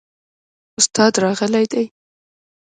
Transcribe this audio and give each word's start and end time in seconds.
استاد 0.79 1.13
راغلی 1.23 1.65
دی؟ 1.71 1.83